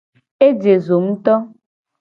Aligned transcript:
Eje 0.47 0.73
zo 0.85 0.97
ngto. 1.05 1.35